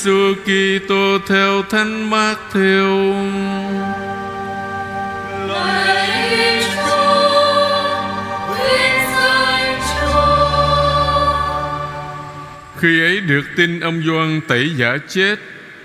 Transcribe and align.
Giêsu 0.00 0.34
Kitô 0.44 1.18
theo 1.28 1.62
Thánh 1.62 2.10
Mát 2.10 2.36
Thiêu. 2.52 3.14
Khi 12.78 13.00
ấy 13.00 13.20
được 13.20 13.42
tin 13.56 13.80
ông 13.80 14.02
Gioan 14.06 14.40
tẩy 14.48 14.70
giả 14.76 14.98
chết, 15.08 15.38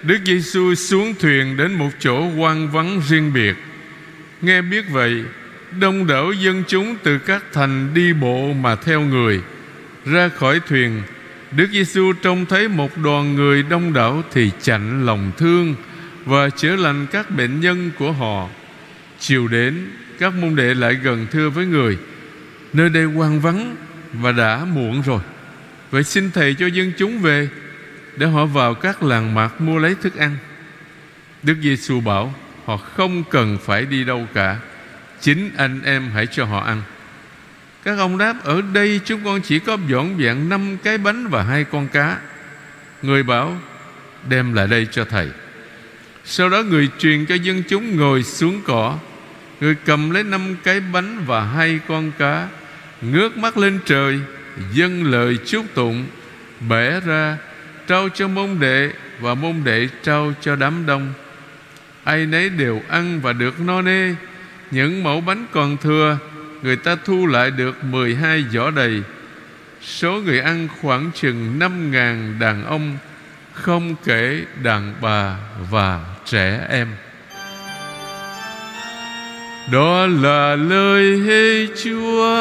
Đức 0.03 0.17
Giêsu 0.25 0.75
xuống 0.75 1.13
thuyền 1.19 1.57
đến 1.57 1.73
một 1.73 1.89
chỗ 1.99 2.21
hoang 2.21 2.71
vắng 2.71 3.01
riêng 3.07 3.33
biệt. 3.33 3.55
Nghe 4.41 4.61
biết 4.61 4.85
vậy, 4.91 5.23
đông 5.79 6.07
đảo 6.07 6.31
dân 6.31 6.63
chúng 6.67 6.95
từ 7.03 7.17
các 7.17 7.43
thành 7.53 7.93
đi 7.93 8.13
bộ 8.13 8.53
mà 8.53 8.75
theo 8.75 9.01
người. 9.01 9.41
Ra 10.05 10.29
khỏi 10.29 10.59
thuyền, 10.69 11.01
Đức 11.51 11.67
Giêsu 11.71 12.13
trông 12.13 12.45
thấy 12.45 12.67
một 12.67 12.97
đoàn 12.97 13.35
người 13.35 13.63
đông 13.63 13.93
đảo 13.93 14.23
thì 14.31 14.51
chạnh 14.61 15.05
lòng 15.05 15.31
thương 15.37 15.75
và 16.25 16.49
chữa 16.49 16.75
lành 16.75 17.07
các 17.11 17.31
bệnh 17.31 17.61
nhân 17.61 17.91
của 17.99 18.11
họ. 18.11 18.49
Chiều 19.19 19.47
đến, 19.47 19.91
các 20.19 20.33
môn 20.33 20.55
đệ 20.55 20.73
lại 20.73 20.93
gần 20.93 21.27
thưa 21.31 21.49
với 21.49 21.65
người: 21.65 21.97
Nơi 22.73 22.89
đây 22.89 23.03
hoang 23.03 23.39
vắng 23.39 23.75
và 24.13 24.31
đã 24.31 24.65
muộn 24.65 25.01
rồi. 25.01 25.21
Vậy 25.91 26.03
xin 26.03 26.31
thầy 26.31 26.55
cho 26.55 26.67
dân 26.67 26.91
chúng 26.97 27.21
về 27.21 27.49
để 28.17 28.27
họ 28.27 28.45
vào 28.45 28.73
các 28.73 29.03
làng 29.03 29.33
mạc 29.33 29.61
mua 29.61 29.77
lấy 29.77 29.95
thức 30.01 30.15
ăn. 30.15 30.37
Đức 31.43 31.55
Giêsu 31.61 32.01
bảo 32.01 32.33
họ 32.65 32.77
không 32.77 33.23
cần 33.29 33.57
phải 33.65 33.85
đi 33.85 34.03
đâu 34.03 34.27
cả, 34.33 34.59
chính 35.21 35.51
anh 35.57 35.81
em 35.85 36.09
hãy 36.13 36.27
cho 36.27 36.45
họ 36.45 36.59
ăn. 36.59 36.81
Các 37.85 37.97
ông 37.97 38.17
đáp, 38.17 38.43
Ở 38.43 38.61
đây 38.73 38.99
chúng 39.05 39.21
con 39.25 39.41
chỉ 39.41 39.59
có 39.59 39.77
dọn 39.87 40.17
vẹn 40.17 40.49
năm 40.49 40.77
cái 40.83 40.97
bánh 40.97 41.27
và 41.27 41.43
hai 41.43 41.63
con 41.63 41.87
cá. 41.87 42.17
Người 43.01 43.23
bảo, 43.23 43.57
Đem 44.29 44.53
lại 44.53 44.67
đây 44.67 44.87
cho 44.91 45.05
thầy. 45.05 45.29
Sau 46.23 46.49
đó 46.49 46.63
người 46.63 46.89
truyền 46.99 47.25
cho 47.25 47.35
dân 47.35 47.63
chúng 47.69 47.97
ngồi 47.97 48.23
xuống 48.23 48.61
cỏ. 48.65 48.97
Người 49.61 49.75
cầm 49.85 50.09
lấy 50.09 50.23
năm 50.23 50.55
cái 50.63 50.79
bánh 50.79 51.23
và 51.25 51.43
hai 51.43 51.79
con 51.87 52.11
cá, 52.17 52.47
Ngước 53.01 53.37
mắt 53.37 53.57
lên 53.57 53.79
trời, 53.85 54.19
Dâng 54.73 55.11
lời 55.11 55.37
chúc 55.45 55.65
tụng, 55.73 56.05
Bẻ 56.69 56.99
ra, 56.99 57.37
Trao 57.87 58.09
cho 58.09 58.27
môn 58.27 58.59
đệ 58.59 58.91
Và 59.19 59.33
môn 59.33 59.55
đệ 59.63 59.87
trao 60.03 60.33
cho 60.41 60.55
đám 60.55 60.85
đông. 60.85 61.13
Ai 62.03 62.25
nấy 62.25 62.49
đều 62.49 62.81
ăn 62.89 63.21
và 63.21 63.33
được 63.33 63.59
no 63.59 63.81
nê, 63.81 64.15
Những 64.71 65.03
mẫu 65.03 65.21
bánh 65.21 65.45
còn 65.51 65.77
thừa 65.77 66.17
Người 66.61 66.75
ta 66.75 66.95
thu 67.05 67.27
lại 67.27 67.51
được 67.51 67.83
12 67.83 68.45
giỏ 68.51 68.71
đầy. 68.71 69.01
Số 69.81 70.11
người 70.11 70.39
ăn 70.39 70.67
khoảng 70.81 71.11
chừng 71.13 71.59
5 71.59 71.91
ngàn 71.91 72.39
đàn 72.39 72.65
ông 72.65 72.97
Không 73.53 73.95
kể 74.05 74.41
đàn 74.63 74.93
bà 75.01 75.37
và 75.69 75.99
trẻ 76.25 76.59
em. 76.69 76.87
Đó 79.71 80.07
là 80.07 80.55
lời 80.55 81.21
Thiên 81.25 81.69
Chúa. 81.83 82.35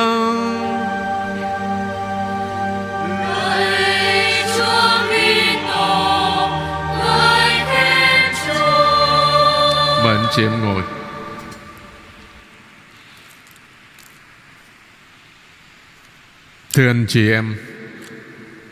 Mời 10.05 10.17
anh 10.17 10.27
chị 10.37 10.43
em 10.43 10.65
ngồi 10.65 10.83
Thưa 16.75 16.87
anh 16.87 17.07
chị 17.09 17.31
em 17.31 17.55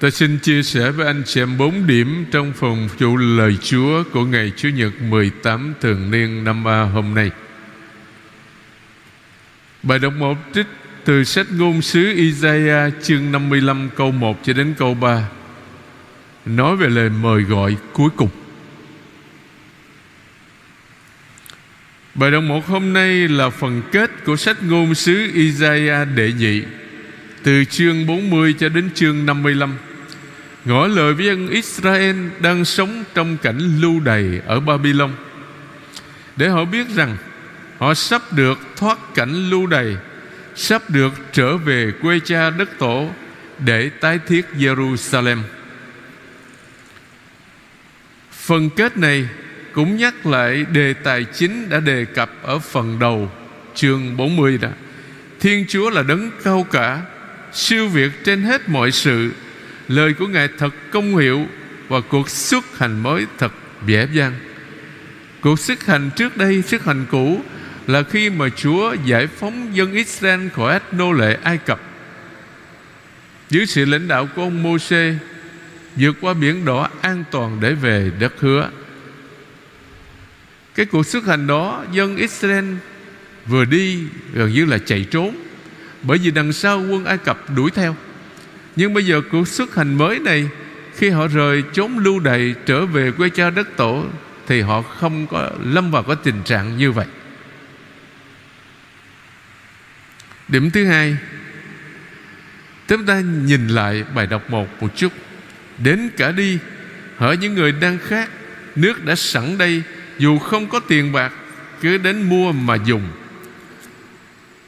Ta 0.00 0.10
xin 0.10 0.38
chia 0.38 0.62
sẻ 0.62 0.90
với 0.90 1.06
anh 1.06 1.22
chị 1.26 1.40
em 1.40 1.58
bốn 1.58 1.86
điểm 1.86 2.26
trong 2.30 2.52
phòng 2.52 2.88
chủ 2.98 3.16
lời 3.16 3.56
Chúa 3.62 4.04
của 4.12 4.24
ngày 4.24 4.52
Chủ 4.56 4.68
nhật 4.68 4.92
18 5.02 5.74
thường 5.80 6.10
niên 6.10 6.44
năm 6.44 6.68
A 6.68 6.82
hôm 6.82 7.14
nay. 7.14 7.30
Bài 9.82 9.98
đọc 9.98 10.12
một 10.12 10.38
trích 10.54 10.66
từ 11.04 11.24
sách 11.24 11.46
ngôn 11.50 11.82
sứ 11.82 12.12
Isaiah 12.16 12.92
chương 13.02 13.32
55 13.32 13.91
câu 13.96 14.12
1 14.12 14.41
cho 14.42 14.52
đến 14.52 14.74
câu 14.78 14.94
3 14.94 15.28
nói 16.46 16.76
về 16.76 16.88
lời 16.88 17.10
mời 17.10 17.42
gọi 17.42 17.76
cuối 17.92 18.10
cùng. 18.16 18.30
Bài 22.14 22.30
đọc 22.30 22.42
một 22.42 22.66
hôm 22.66 22.92
nay 22.92 23.28
là 23.28 23.50
phần 23.50 23.82
kết 23.92 24.10
của 24.24 24.36
sách 24.36 24.62
ngôn 24.62 24.94
sứ 24.94 25.30
Isaiah 25.34 26.08
đệ 26.14 26.32
nhị 26.32 26.62
từ 27.42 27.64
chương 27.64 28.06
40 28.06 28.54
cho 28.58 28.69
đến 28.69 28.91
chương 28.94 29.26
55 29.26 29.75
ngỏ 30.64 30.86
lời 30.86 31.14
với 31.14 31.26
dân 31.26 31.48
Israel 31.48 32.16
đang 32.41 32.64
sống 32.64 33.04
trong 33.14 33.36
cảnh 33.36 33.80
lưu 33.80 34.00
đày 34.00 34.41
ở 34.47 34.60
Babylon 34.60 35.10
để 36.36 36.48
họ 36.48 36.64
biết 36.64 36.86
rằng 36.94 37.16
họ 37.78 37.94
sắp 37.94 38.32
được 38.32 38.58
thoát 38.76 38.98
cảnh 39.14 39.50
lưu 39.50 39.66
đày 39.66 39.97
sắp 40.54 40.91
được 40.91 41.12
trở 41.32 41.56
về 41.56 41.92
quê 42.03 42.20
cha 42.25 42.50
đất 42.50 42.78
tổ 42.78 43.10
để 43.59 43.88
tái 43.88 44.19
thiết 44.26 44.47
Jerusalem. 44.59 45.38
Phần 48.32 48.70
kết 48.70 48.97
này 48.97 49.28
cũng 49.72 49.97
nhắc 49.97 50.26
lại 50.26 50.64
đề 50.72 50.94
tài 50.94 51.24
chính 51.24 51.69
đã 51.69 51.80
đề 51.80 52.04
cập 52.04 52.30
ở 52.42 52.59
phần 52.59 52.98
đầu 52.98 53.30
chương 53.74 54.16
40 54.16 54.59
đó. 54.59 54.69
Thiên 55.41 55.64
Chúa 55.69 55.91
là 55.91 56.03
đấng 56.03 56.30
cao 56.44 56.66
cả, 56.70 57.03
siêu 57.54 57.88
việt 57.88 58.24
trên 58.24 58.42
hết 58.42 58.68
mọi 58.68 58.92
sự. 58.92 59.32
Lời 59.88 60.14
của 60.14 60.26
Ngài 60.26 60.48
thật 60.58 60.74
công 60.90 61.16
hiệu 61.16 61.46
và 61.88 62.00
cuộc 62.00 62.30
xuất 62.30 62.78
hành 62.78 63.02
mới 63.02 63.26
thật 63.38 63.52
dễ 63.86 64.08
dàng. 64.12 64.34
Cuộc 65.40 65.60
xuất 65.60 65.86
hành 65.86 66.10
trước 66.16 66.36
đây, 66.36 66.62
xuất 66.62 66.84
hành 66.84 67.06
cũ 67.10 67.41
là 67.86 68.02
khi 68.02 68.30
mà 68.30 68.48
Chúa 68.48 68.94
giải 69.04 69.26
phóng 69.26 69.76
dân 69.76 69.92
Israel 69.92 70.48
khỏi 70.48 70.72
ách 70.72 70.94
nô 70.94 71.12
lệ 71.12 71.38
Ai 71.42 71.58
Cập. 71.58 71.80
Dưới 73.50 73.66
sự 73.66 73.84
lãnh 73.84 74.08
đạo 74.08 74.28
của 74.36 74.42
ông 74.42 74.62
Môsê 74.62 75.14
vượt 75.96 76.16
qua 76.20 76.34
biển 76.34 76.64
đỏ 76.64 76.88
an 77.00 77.24
toàn 77.30 77.58
để 77.60 77.74
về 77.74 78.10
đất 78.18 78.32
hứa. 78.38 78.70
Cái 80.74 80.86
cuộc 80.86 81.06
xuất 81.06 81.26
hành 81.26 81.46
đó 81.46 81.84
dân 81.92 82.16
Israel 82.16 82.64
vừa 83.46 83.64
đi 83.64 83.98
gần 84.34 84.52
như 84.52 84.64
là 84.64 84.78
chạy 84.78 85.06
trốn 85.10 85.36
bởi 86.02 86.18
vì 86.18 86.30
đằng 86.30 86.52
sau 86.52 86.80
quân 86.80 87.04
Ai 87.04 87.18
Cập 87.18 87.38
đuổi 87.56 87.70
theo. 87.70 87.96
Nhưng 88.76 88.94
bây 88.94 89.06
giờ 89.06 89.20
cuộc 89.30 89.48
xuất 89.48 89.74
hành 89.74 89.94
mới 89.98 90.18
này, 90.18 90.48
khi 90.96 91.10
họ 91.10 91.26
rời 91.26 91.62
chốn 91.72 91.98
lưu 91.98 92.20
đày 92.20 92.54
trở 92.66 92.86
về 92.86 93.10
quê 93.10 93.28
cha 93.28 93.50
đất 93.50 93.76
tổ, 93.76 94.04
thì 94.46 94.60
họ 94.60 94.82
không 94.82 95.26
có 95.26 95.50
lâm 95.64 95.91
vào 95.91 96.02
cái 96.02 96.16
tình 96.24 96.42
trạng 96.44 96.78
như 96.78 96.92
vậy. 96.92 97.06
Điểm 100.48 100.70
thứ 100.70 100.84
hai 100.84 101.16
Chúng 102.88 103.06
ta 103.06 103.20
nhìn 103.20 103.68
lại 103.68 104.04
bài 104.14 104.26
đọc 104.26 104.50
một 104.50 104.82
một 104.82 104.88
chút 104.96 105.12
Đến 105.78 106.10
cả 106.16 106.32
đi, 106.32 106.58
Hỡi 107.16 107.36
những 107.36 107.54
người 107.54 107.72
đang 107.72 107.98
khác 107.98 108.30
Nước 108.76 109.04
đã 109.04 109.14
sẵn 109.14 109.58
đây, 109.58 109.82
Dù 110.18 110.38
không 110.38 110.68
có 110.68 110.80
tiền 110.80 111.12
bạc, 111.12 111.32
Cứ 111.80 111.98
đến 111.98 112.22
mua 112.22 112.52
mà 112.52 112.76
dùng 112.84 113.02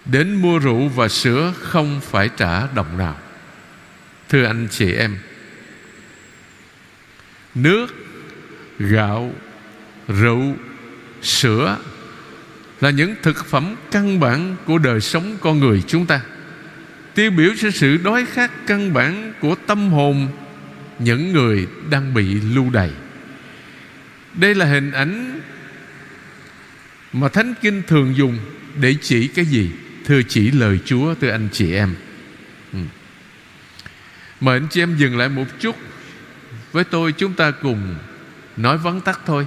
Đến 0.05 0.35
mua 0.35 0.59
rượu 0.59 0.89
và 0.89 1.09
sữa 1.09 1.55
Không 1.61 2.01
phải 2.01 2.29
trả 2.37 2.67
đồng 2.67 2.99
nào. 2.99 3.19
Thưa 4.29 4.45
anh 4.45 4.69
chị 4.71 4.93
em, 4.93 5.19
Nước, 7.55 7.87
Gạo, 8.79 9.35
Rượu, 10.09 10.57
Sữa 11.23 11.79
Là 12.81 12.91
những 12.91 13.15
thực 13.23 13.47
phẩm 13.47 13.75
căn 13.91 14.21
bản 14.21 14.57
Của 14.65 14.79
đời 14.79 15.01
sống 15.01 15.37
con 15.41 15.59
người 15.61 15.83
chúng 15.87 16.07
ta. 16.07 16.21
Tiêu 17.15 17.31
biểu 17.31 17.51
cho 17.59 17.71
sự 17.71 17.97
đói 17.97 18.27
khát 18.27 18.51
căn 18.67 18.93
bản 18.93 19.33
Của 19.41 19.55
tâm 19.67 19.93
hồn 19.93 20.29
Những 20.99 21.33
người 21.33 21.67
đang 21.91 22.15
bị 22.15 22.35
lưu 22.35 22.71
đày. 22.71 22.91
Đây 24.35 24.55
là 24.55 24.67
hình 24.67 24.93
ảnh 24.93 25.41
Mà 27.13 27.29
Thánh 27.29 27.55
Kinh 27.61 27.83
thường 27.87 28.17
dùng 28.17 28.39
Để 28.81 28.95
chỉ 29.03 29.29
cái 29.29 29.45
gì? 29.45 29.71
Thưa 30.05 30.23
chỉ 30.29 30.51
lời 30.51 30.79
Chúa 30.85 31.15
từ 31.15 31.29
anh 31.29 31.49
chị 31.53 31.73
em. 31.73 31.95
Ừ. 32.73 32.79
Mời 34.41 34.57
anh 34.57 34.67
chị 34.71 34.83
em 34.83 34.97
dừng 34.97 35.19
lại 35.19 35.29
một 35.29 35.45
chút. 35.61 35.77
Với 36.73 36.85
tôi 36.85 37.13
chúng 37.13 37.33
ta 37.33 37.51
cùng 37.51 37.97
Nói 38.57 38.79
vắn 38.79 39.01
tắt 39.01 39.21
thôi. 39.27 39.47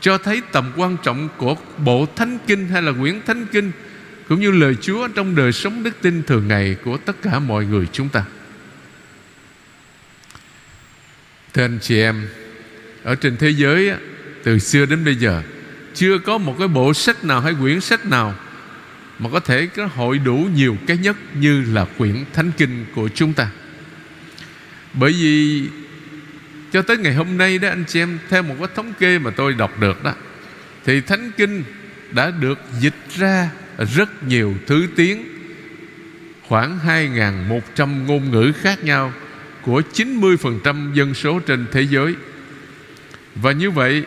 Cho 0.00 0.18
thấy 0.18 0.42
tầm 0.52 0.72
quan 0.76 0.96
trọng 1.02 1.28
của 1.36 1.56
bộ 1.78 2.06
Thánh 2.16 2.38
Kinh 2.46 2.68
Hay 2.68 2.82
là 2.82 2.92
quyển 2.92 3.22
Thánh 3.26 3.46
Kinh, 3.52 3.72
Cũng 4.28 4.40
như 4.40 4.50
lời 4.50 4.76
Chúa 4.80 5.08
trong 5.08 5.34
đời 5.34 5.52
sống 5.52 5.82
đức 5.82 5.96
tin 6.02 6.22
thường 6.22 6.48
ngày 6.48 6.76
Của 6.84 6.96
tất 6.96 7.16
cả 7.22 7.38
mọi 7.38 7.64
người 7.64 7.86
chúng 7.92 8.08
ta. 8.08 8.24
Thưa 11.54 11.64
anh 11.64 11.78
chị 11.82 12.00
em, 12.00 12.28
Ở 13.02 13.14
trên 13.14 13.36
thế 13.36 13.50
giới 13.50 13.92
Từ 14.44 14.58
xưa 14.58 14.86
đến 14.86 15.04
bây 15.04 15.14
giờ, 15.14 15.42
Chưa 15.94 16.18
có 16.18 16.38
một 16.38 16.56
cái 16.58 16.68
bộ 16.68 16.94
sách 16.94 17.24
nào 17.24 17.40
hay 17.40 17.54
quyển 17.60 17.80
sách 17.80 18.06
nào 18.06 18.34
mà 19.18 19.30
có 19.32 19.40
thể 19.40 19.66
có 19.66 19.86
hội 19.86 20.18
đủ 20.18 20.48
nhiều 20.54 20.76
cái 20.86 20.96
nhất 20.96 21.16
Như 21.34 21.64
là 21.72 21.86
quyển 21.98 22.24
Thánh 22.32 22.52
Kinh 22.56 22.86
của 22.94 23.08
chúng 23.14 23.32
ta 23.32 23.50
Bởi 24.92 25.12
vì 25.12 25.68
cho 26.72 26.82
tới 26.82 26.96
ngày 26.96 27.14
hôm 27.14 27.38
nay 27.38 27.58
đó 27.58 27.68
anh 27.68 27.84
chị 27.88 28.00
em 28.00 28.18
theo 28.28 28.42
một 28.42 28.54
cái 28.58 28.68
thống 28.74 28.92
kê 28.98 29.18
mà 29.18 29.30
tôi 29.30 29.54
đọc 29.54 29.80
được 29.80 30.04
đó 30.04 30.14
thì 30.86 31.00
thánh 31.00 31.30
kinh 31.36 31.64
đã 32.10 32.30
được 32.30 32.58
dịch 32.80 32.94
ra 33.16 33.50
rất 33.94 34.22
nhiều 34.22 34.54
thứ 34.66 34.86
tiếng 34.96 35.24
khoảng 36.48 36.78
2.100 36.86 38.06
ngôn 38.06 38.30
ngữ 38.30 38.52
khác 38.60 38.84
nhau 38.84 39.12
của 39.62 39.82
90% 39.94 40.94
dân 40.94 41.14
số 41.14 41.40
trên 41.40 41.66
thế 41.72 41.82
giới. 41.82 42.14
Và 43.34 43.52
như 43.52 43.70
vậy, 43.70 44.04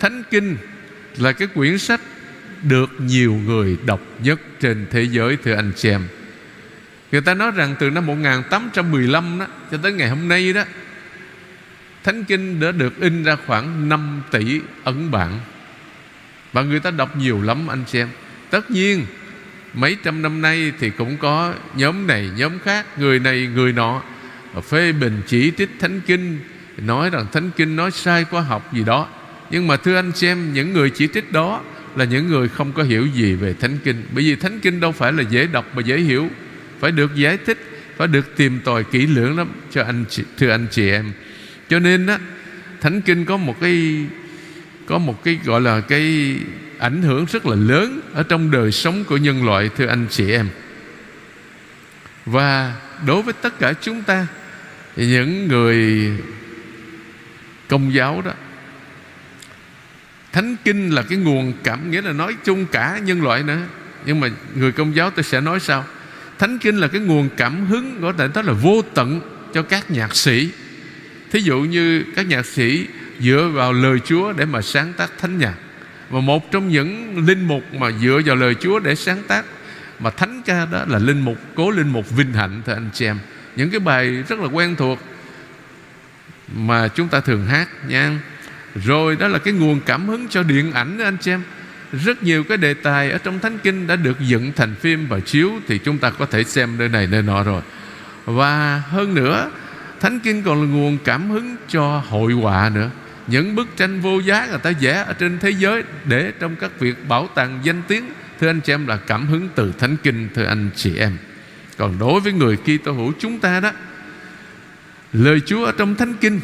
Thánh 0.00 0.22
Kinh 0.30 0.56
là 1.16 1.32
cái 1.32 1.48
quyển 1.48 1.78
sách 1.78 2.00
được 2.62 2.90
nhiều 2.98 3.34
người 3.34 3.76
đọc 3.86 4.00
nhất 4.22 4.40
trên 4.60 4.86
thế 4.90 5.02
giới, 5.02 5.36
thưa 5.44 5.54
anh 5.54 5.72
chị 5.76 5.90
em. 5.90 6.02
Người 7.12 7.20
ta 7.20 7.34
nói 7.34 7.50
rằng 7.50 7.74
từ 7.78 7.90
năm 7.90 8.06
1815 8.06 9.38
đó, 9.38 9.46
cho 9.70 9.78
tới 9.82 9.92
ngày 9.92 10.08
hôm 10.08 10.28
nay 10.28 10.52
đó, 10.52 10.64
Thánh 12.04 12.24
Kinh 12.24 12.60
đã 12.60 12.72
được 12.72 13.00
in 13.00 13.24
ra 13.24 13.36
khoảng 13.46 13.88
5 13.88 14.22
tỷ 14.30 14.60
ấn 14.84 15.10
bản. 15.10 15.38
Và 16.52 16.62
người 16.62 16.80
ta 16.80 16.90
đọc 16.90 17.16
nhiều 17.16 17.42
lắm, 17.42 17.68
anh 17.68 17.84
chị 17.86 17.98
em 17.98 18.08
Tất 18.50 18.70
nhiên, 18.70 19.06
mấy 19.74 19.96
trăm 20.04 20.22
năm 20.22 20.42
nay 20.42 20.72
thì 20.80 20.90
cũng 20.90 21.16
có 21.16 21.54
nhóm 21.74 22.06
này, 22.06 22.30
nhóm 22.36 22.58
khác, 22.58 22.98
Người 22.98 23.18
này, 23.18 23.48
người 23.54 23.72
nọ. 23.72 24.02
Phê 24.68 24.92
bình 24.92 25.22
chỉ 25.26 25.52
trích 25.58 25.70
Thánh 25.80 26.00
Kinh, 26.06 26.38
Nói 26.76 27.10
rằng 27.10 27.26
Thánh 27.32 27.50
Kinh 27.56 27.76
nói 27.76 27.90
sai 27.90 28.24
khoa 28.24 28.40
học 28.40 28.72
gì 28.72 28.84
đó. 28.84 29.08
Nhưng 29.50 29.66
mà 29.66 29.76
thưa 29.76 29.96
anh 29.96 30.12
xem 30.12 30.52
Những 30.52 30.72
người 30.72 30.90
chỉ 30.90 31.08
trích 31.14 31.32
đó 31.32 31.62
là 31.96 32.04
những 32.04 32.26
người 32.26 32.48
không 32.48 32.72
có 32.72 32.82
hiểu 32.82 33.06
gì 33.06 33.34
về 33.34 33.54
Thánh 33.60 33.78
Kinh. 33.84 34.02
Bởi 34.12 34.24
vì 34.24 34.36
Thánh 34.36 34.60
Kinh 34.60 34.80
đâu 34.80 34.92
phải 34.92 35.12
là 35.12 35.22
dễ 35.22 35.46
đọc 35.46 35.66
mà 35.74 35.82
dễ 35.82 35.98
hiểu. 35.98 36.30
Phải 36.80 36.92
được 36.92 37.14
giải 37.14 37.38
thích 37.46 37.58
Phải 37.96 38.08
được 38.08 38.36
tìm 38.36 38.60
tòi 38.64 38.84
kỹ 38.84 39.06
lưỡng 39.06 39.38
lắm 39.38 39.48
cho 39.70 39.84
anh 39.84 40.04
chị, 40.10 40.22
Thưa 40.38 40.50
anh 40.50 40.66
chị 40.70 40.90
em. 40.90 41.12
Cho 41.68 41.78
nên 41.78 42.06
á 42.06 42.18
Thánh 42.80 43.00
Kinh 43.00 43.24
có 43.24 43.36
một 43.36 43.60
cái 43.60 44.06
Có 44.86 44.98
một 44.98 45.24
cái 45.24 45.38
gọi 45.44 45.60
là 45.60 45.80
cái 45.80 46.36
ảnh 46.78 47.02
hưởng 47.02 47.26
rất 47.32 47.46
là 47.46 47.56
lớn 47.56 48.00
Ở 48.12 48.22
trong 48.22 48.50
đời 48.50 48.72
sống 48.72 49.04
của 49.04 49.16
nhân 49.16 49.44
loại 49.44 49.70
Thưa 49.76 49.86
anh 49.86 50.06
chị 50.10 50.30
em. 50.30 50.48
Và 52.26 52.74
đối 53.06 53.22
với 53.22 53.34
tất 53.42 53.58
cả 53.58 53.72
chúng 53.80 54.02
ta 54.02 54.26
Những 54.96 55.48
người 55.48 56.10
công 57.68 57.94
giáo 57.94 58.22
đó 58.24 58.32
Thánh 60.36 60.56
Kinh 60.64 60.90
là 60.90 61.02
cái 61.02 61.18
nguồn 61.18 61.52
cảm 61.64 61.90
Nghĩa 61.90 62.02
là 62.02 62.12
nói 62.12 62.36
chung 62.44 62.66
cả 62.66 62.98
nhân 62.98 63.22
loại 63.22 63.42
nữa. 63.42 63.58
Nhưng 64.06 64.20
mà 64.20 64.28
người 64.54 64.72
công 64.72 64.96
giáo 64.96 65.10
tôi 65.10 65.22
sẽ 65.22 65.40
nói 65.40 65.60
sao 65.60 65.84
Thánh 66.38 66.58
Kinh 66.58 66.76
là 66.76 66.88
cái 66.88 67.00
nguồn 67.00 67.28
cảm 67.36 67.66
hứng 67.66 67.98
Có 68.02 68.12
thể 68.12 68.28
nói 68.34 68.44
là 68.44 68.52
vô 68.52 68.82
tận 68.94 69.20
cho 69.54 69.62
các 69.62 69.90
nhạc 69.90 70.16
sĩ. 70.16 70.50
Thí 71.32 71.40
dụ 71.40 71.60
như 71.60 72.04
các 72.16 72.26
nhạc 72.26 72.46
sĩ 72.46 72.86
dựa 73.20 73.50
vào 73.54 73.72
lời 73.72 73.98
Chúa 74.04 74.32
để 74.32 74.44
mà 74.44 74.62
sáng 74.62 74.92
tác 74.92 75.10
thánh 75.18 75.38
nhạc. 75.38 75.54
Và 76.10 76.20
một 76.20 76.52
trong 76.52 76.68
những 76.68 77.18
linh 77.26 77.48
mục 77.48 77.74
mà 77.74 77.90
dựa 77.90 78.20
vào 78.26 78.36
lời 78.36 78.54
Chúa 78.60 78.78
để 78.78 78.94
sáng 78.94 79.22
tác 79.28 79.44
Mà 79.98 80.10
thánh 80.10 80.42
ca 80.46 80.66
đó 80.66 80.84
là 80.88 80.98
linh 80.98 81.20
mục, 81.20 81.38
Cố 81.54 81.70
linh 81.70 81.88
mục 81.88 82.10
Vinh 82.10 82.32
Hạnh, 82.32 82.62
thưa 82.66 82.72
anh 82.72 82.90
chị 82.92 83.06
em. 83.06 83.18
Những 83.56 83.70
cái 83.70 83.80
bài 83.80 84.24
rất 84.28 84.38
là 84.40 84.46
quen 84.46 84.76
thuộc 84.76 84.98
Mà 86.48 86.88
chúng 86.88 87.08
ta 87.08 87.20
thường 87.20 87.46
hát 87.46 87.68
nha 87.88 88.18
rồi 88.84 89.16
đó 89.16 89.28
là 89.28 89.38
cái 89.38 89.54
nguồn 89.54 89.80
cảm 89.86 90.08
hứng 90.08 90.28
cho 90.28 90.42
điện 90.42 90.72
ảnh 90.72 90.98
đó 90.98 91.04
anh 91.04 91.16
chị 91.20 91.30
em 91.30 91.42
rất 91.92 92.22
nhiều 92.22 92.44
cái 92.44 92.58
đề 92.58 92.74
tài 92.74 93.10
ở 93.10 93.18
trong 93.18 93.38
Thánh 93.38 93.58
Kinh 93.58 93.86
đã 93.86 93.96
được 93.96 94.20
dựng 94.20 94.52
thành 94.56 94.74
phim 94.74 95.06
và 95.08 95.20
chiếu 95.20 95.50
thì 95.68 95.78
chúng 95.78 95.98
ta 95.98 96.10
có 96.10 96.26
thể 96.26 96.44
xem 96.44 96.78
nơi 96.78 96.88
này 96.88 97.06
nơi 97.06 97.22
nọ 97.22 97.42
rồi. 97.42 97.62
Và 98.24 98.82
hơn 98.88 99.14
nữa, 99.14 99.50
Thánh 100.00 100.20
Kinh 100.20 100.42
còn 100.42 100.60
là 100.62 100.68
nguồn 100.68 100.98
cảm 101.04 101.30
hứng 101.30 101.56
cho 101.68 102.02
hội 102.08 102.32
họa 102.32 102.70
nữa. 102.74 102.90
Những 103.26 103.54
bức 103.54 103.76
tranh 103.76 104.00
vô 104.00 104.18
giá 104.18 104.46
người 104.46 104.58
ta 104.58 104.72
vẽ 104.80 105.04
ở 105.06 105.12
trên 105.12 105.38
thế 105.38 105.50
giới 105.50 105.82
để 106.04 106.32
trong 106.40 106.56
các 106.56 106.80
việc 106.80 107.08
bảo 107.08 107.28
tàng 107.34 107.60
danh 107.62 107.82
tiếng 107.88 108.04
thưa 108.40 108.48
anh 108.48 108.60
chị 108.60 108.72
em 108.72 108.86
là 108.86 108.96
cảm 108.96 109.26
hứng 109.26 109.48
từ 109.54 109.72
Thánh 109.78 109.96
Kinh 110.02 110.28
thưa 110.34 110.44
anh 110.44 110.70
chị 110.76 110.96
em. 110.96 111.16
Còn 111.78 111.98
đối 111.98 112.20
với 112.20 112.32
người 112.32 112.56
Kitô 112.56 112.92
hữu 112.92 113.12
chúng 113.18 113.38
ta 113.38 113.60
đó, 113.60 113.72
lời 115.12 115.40
Chúa 115.46 115.64
ở 115.64 115.72
trong 115.78 115.94
Thánh 115.94 116.14
Kinh 116.14 116.40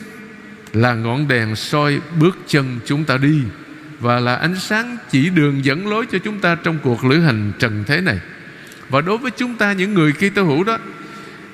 là 0.72 0.94
ngọn 0.94 1.28
đèn 1.28 1.56
soi 1.56 2.00
bước 2.18 2.38
chân 2.46 2.80
chúng 2.86 3.04
ta 3.04 3.16
đi 3.16 3.42
và 4.00 4.20
là 4.20 4.36
ánh 4.36 4.56
sáng 4.56 4.96
chỉ 5.10 5.30
đường 5.30 5.64
dẫn 5.64 5.88
lối 5.88 6.06
cho 6.12 6.18
chúng 6.18 6.38
ta 6.38 6.54
trong 6.54 6.78
cuộc 6.82 7.04
lữ 7.04 7.20
hành 7.20 7.52
trần 7.58 7.84
thế 7.86 8.00
này. 8.00 8.20
Và 8.88 9.00
đối 9.00 9.18
với 9.18 9.30
chúng 9.30 9.56
ta 9.56 9.72
những 9.72 9.94
người 9.94 10.12
Kitô 10.12 10.42
hữu 10.42 10.64
đó, 10.64 10.78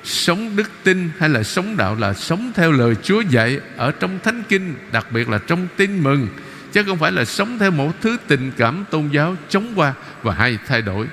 sống 0.03 0.55
đức 0.55 0.71
tin 0.83 1.09
hay 1.19 1.29
là 1.29 1.43
sống 1.43 1.77
đạo 1.77 1.95
là 1.99 2.13
sống 2.13 2.51
theo 2.55 2.71
lời 2.71 2.95
Chúa 3.03 3.21
dạy 3.21 3.59
ở 3.77 3.91
trong 3.91 4.19
Thánh 4.23 4.43
Kinh, 4.49 4.75
đặc 4.91 5.11
biệt 5.11 5.29
là 5.29 5.39
trong 5.47 5.67
tin 5.77 6.03
mừng, 6.03 6.27
chứ 6.71 6.83
không 6.83 6.97
phải 6.97 7.11
là 7.11 7.25
sống 7.25 7.59
theo 7.59 7.71
một 7.71 7.91
thứ 8.01 8.17
tình 8.27 8.51
cảm 8.57 8.85
tôn 8.91 9.09
giáo 9.13 9.35
chống 9.49 9.73
qua 9.75 9.93
và 10.23 10.33
hay 10.33 10.57
thay 10.67 10.81
đổi. 10.81 11.07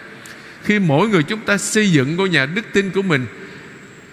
Khi 0.62 0.78
mỗi 0.78 1.08
người 1.08 1.22
chúng 1.22 1.40
ta 1.40 1.58
xây 1.58 1.92
dựng 1.92 2.16
ngôi 2.16 2.28
nhà 2.28 2.46
đức 2.46 2.62
tin 2.72 2.90
của 2.90 3.02
mình 3.02 3.26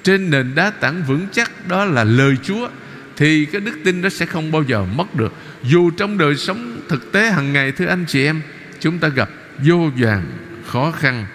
trên 0.04 0.30
nền 0.30 0.56
đá 0.56 0.69
tảng 0.69 1.04
vững 1.07 1.28
chắc 1.31 1.68
đó 1.68 1.86
là 1.86 2.04
lời 2.04 2.36
Chúa 2.44 2.69
thì 3.18 3.45
cái 3.45 3.62
đức 3.62 3.77
tin 3.83 4.01
đó 4.01 4.10
sẽ 4.10 4.25
không 4.25 4.51
bao 4.51 4.63
giờ 4.63 4.86
mất 4.86 5.15
được. 5.15 5.33
Dù 5.63 5.92
trong 5.92 6.18
đời 6.18 6.36
sống 6.36 6.81
thực 6.89 7.12
tế 7.12 7.31
hàng 7.31 7.54
ngày 7.54 7.71
thưa 7.71 7.86
anh 7.86 8.06
chị 8.07 8.25
em 8.25 8.42
chúng 8.80 9.00
ta 9.00 9.07
gặp 9.07 9.30
vô 9.57 9.92
vàng 9.98 10.25
khó 10.65 10.92
khăn. 10.92 11.25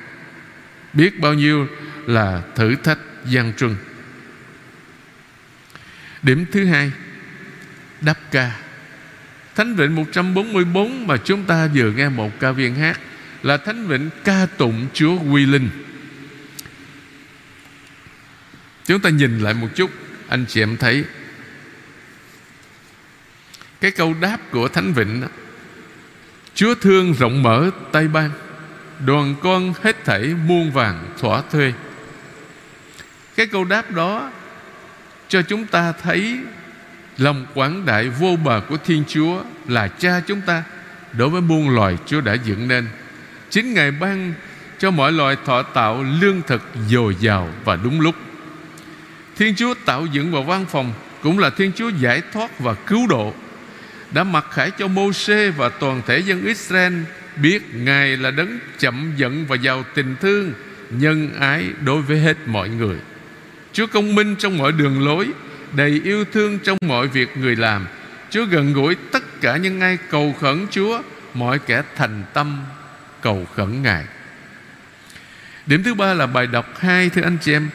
Biết 0.93 1.21
bao 1.21 1.35
nhiêu 1.35 1.67
là 2.07 2.43
thử 2.55 2.75
thách 2.75 2.99
gian 3.25 3.53
truân. 3.57 3.77
Điểm 6.23 6.45
thứ 6.53 6.65
hai 6.65 6.93
đáp 8.01 8.19
ca. 8.31 8.53
Thánh 9.55 9.77
Vịnh 9.77 9.95
144 9.95 11.07
mà 11.07 11.17
chúng 11.17 11.45
ta 11.45 11.69
vừa 11.75 11.91
nghe 11.91 12.09
một 12.09 12.41
ca 12.41 12.53
viên 12.53 12.75
hát 12.75 13.01
là 13.43 13.57
Thánh 13.57 13.87
Vịnh 13.87 14.11
ca 14.25 14.47
tụng 14.57 14.87
Chúa 14.95 15.19
Quy 15.19 15.47
Linh. 15.47 15.69
Chúng 18.85 19.01
ta 19.01 19.11
nhìn 19.11 19.39
lại 19.39 19.55
một 19.55 19.69
chút, 19.75 19.91
anh 20.29 20.45
chị 20.49 20.63
em 20.63 20.77
thấy 20.77 21.05
cái 23.81 23.91
câu 23.91 24.15
đáp 24.21 24.39
của 24.51 24.69
Thánh 24.69 24.93
Vịnh 24.93 25.21
đó, 25.21 25.29
Chúa 26.55 26.75
thương 26.75 27.13
rộng 27.13 27.43
mở 27.43 27.71
tay 27.93 28.09
ban 28.09 28.31
Đoàn 29.07 29.35
con 29.43 29.73
hết 29.83 30.05
thảy 30.05 30.35
muôn 30.47 30.71
vàng 30.71 31.15
thỏa 31.19 31.43
thuê. 31.51 31.73
Cái 33.37 33.47
câu 33.47 33.65
đáp 33.65 33.91
đó 33.91 34.31
Cho 35.29 35.43
chúng 35.43 35.67
ta 35.67 35.93
thấy 35.93 36.39
Lòng 37.19 37.47
quảng 37.55 37.87
đại 37.87 38.09
vô 38.09 38.37
bờ 38.45 38.61
của 38.69 38.77
Thiên 38.77 39.05
Chúa 39.09 39.43
Là 39.69 39.89
cha 39.89 40.21
chúng 40.27 40.41
ta 40.41 40.63
Đối 41.13 41.29
với 41.29 41.41
muôn 41.41 41.69
loài 41.69 41.97
Chúa 42.07 42.21
đã 42.21 42.35
dựng 42.35 42.69
nên. 42.69 42.87
Chính 43.51 43.75
Ngài 43.75 43.91
ban 43.91 44.35
cho 44.79 44.91
mọi 44.91 45.13
loài 45.13 45.37
thọ 45.45 45.63
tạo 45.63 46.05
lương 46.21 46.43
thực 46.47 46.63
dồi 46.89 47.17
dào 47.21 47.49
và 47.65 47.77
đúng 47.77 48.01
lúc. 48.01 48.15
Thiên 49.37 49.55
Chúa 49.55 49.75
tạo 49.85 50.07
dựng 50.07 50.33
và 50.33 50.41
văn 50.41 50.67
phòng 50.69 50.93
Cũng 51.23 51.39
là 51.39 51.51
Thiên 51.51 51.73
Chúa 51.77 51.89
giải 51.89 52.23
thoát 52.33 52.59
và 52.59 52.75
cứu 52.75 53.07
độ 53.07 53.35
đã 54.11 54.25
mặc 54.25 54.47
khải 54.51 54.71
cho 54.71 54.87
Mô-xê 54.87 55.53
và 55.53 55.69
toàn 55.69 56.03
thể 56.07 56.19
dân 56.19 56.45
Israel 56.45 56.95
biết 57.37 57.63
Ngài 57.75 58.17
là 58.17 58.31
đấng 58.31 58.59
chậm 58.79 59.13
giận 59.17 59.47
và 59.47 59.57
giàu 59.57 59.85
tình 59.95 60.17
thương, 60.21 60.53
nhân 60.91 61.31
ái 61.41 61.65
đối 61.85 62.03
với 62.03 62.19
hết 62.19 62.37
mọi 62.47 62.69
người. 62.69 62.97
Chúa 63.73 63.87
công 63.87 64.15
minh 64.15 64.37
trong 64.39 64.59
mọi 64.59 64.73
đường 64.73 65.05
lối, 65.05 65.29
đầy 65.73 66.01
yêu 66.05 66.25
thương 66.33 66.59
trong 66.59 66.79
mọi 66.87 67.09
việc 67.09 67.37
người 67.37 67.57
làm. 67.57 67.87
Chúa 68.31 68.45
gần 68.45 68.73
gũi 68.73 68.95
tất 68.95 69.41
cả 69.41 69.57
những 69.57 69.81
ai 69.81 69.99
cầu 70.11 70.35
khẩn 70.41 70.67
Chúa, 70.71 71.03
mọi 71.35 71.59
kẻ 71.59 71.83
thành 71.97 72.23
tâm 72.35 72.65
cầu 73.21 73.47
khẩn 73.55 73.83
Ngài. 73.83 74.05
Điểm 75.67 75.83
thứ 75.83 75.95
ba 75.95 76.15
là 76.15 76.27
bài 76.27 76.47
đọc 76.47 76.79
hai, 76.79 77.11
thưa 77.11 77.23
anh 77.23 77.39
chị 77.41 77.53
em. 77.53 77.69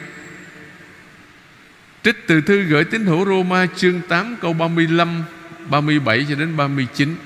Trích 2.02 2.26
từ 2.26 2.40
thư 2.40 2.62
gửi 2.62 2.84
tín 2.84 3.06
hữu 3.06 3.24
Roma 3.24 3.66
chương 3.76 4.00
8 4.08 4.36
câu 4.40 4.52
35 4.52 5.22
37 5.70 6.26
cho 6.28 6.34
đến 6.34 6.56
39 6.56 7.16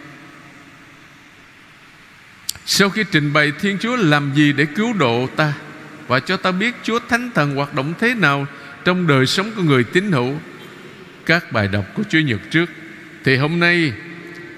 Sau 2.67 2.91
khi 2.91 3.05
trình 3.11 3.33
bày, 3.33 3.53
Thiên 3.61 3.79
Chúa 3.79 3.97
làm 3.97 4.33
gì 4.35 4.53
để 4.53 4.67
cứu 4.75 4.93
độ 4.93 5.29
ta? 5.37 5.53
Và 6.07 6.21
cho 6.21 6.37
ta 6.37 6.53
biết 6.53 6.75
Chúa 6.83 6.99
Thánh 7.09 7.31
Thần 7.35 7.55
hoạt 7.55 7.75
động 7.75 7.95
thế 8.01 8.15
nào 8.15 8.47
Trong 8.85 9.07
đời 9.07 9.27
sống 9.27 9.51
của 9.57 9.63
người 9.63 9.85
tín 9.85 10.13
hữu? 10.13 10.35
Các 11.27 11.53
bài 11.53 11.69
đọc 11.69 11.85
của 11.95 12.03
Chúa 12.09 12.21
Nhật 12.21 12.41
trước. 12.51 12.71
Thì 13.25 13.37
hôm 13.37 13.61
nay, 13.61 13.93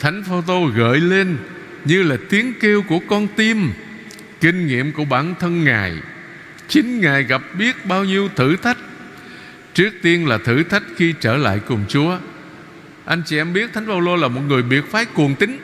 Thánh 0.00 0.22
Phaolô 0.22 0.66
gợi 0.66 1.00
lên 1.00 1.36
Như 1.84 2.02
là 2.02 2.16
tiếng 2.28 2.52
kêu 2.60 2.82
của 2.88 3.00
con 3.08 3.28
tim, 3.36 3.72
Kinh 4.40 4.66
nghiệm 4.66 4.92
của 4.92 5.04
bản 5.04 5.34
thân 5.40 5.64
Ngài. 5.64 5.92
Chính 6.68 7.00
Ngài 7.00 7.22
gặp 7.22 7.42
biết 7.58 7.86
bao 7.86 8.04
nhiêu 8.04 8.28
thử 8.36 8.56
thách. 8.56 8.78
Trước 9.74 9.90
tiên 10.02 10.28
là 10.28 10.38
thử 10.38 10.62
thách 10.62 10.82
khi 10.96 11.14
trở 11.20 11.36
lại 11.36 11.60
cùng 11.66 11.84
Chúa 11.88 12.18
anh 13.10 13.22
chị 13.26 13.36
em 13.36 13.52
biết 13.52 13.72
Thánh 13.72 13.86
Phaolô 13.86 14.16
là 14.16 14.28
một 14.28 14.40
người 14.48 14.62
biệt 14.62 14.90
phái 14.90 15.04
cuồng 15.04 15.34
tín. 15.34 15.58